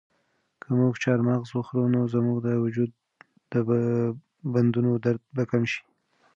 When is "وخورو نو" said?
1.51-2.01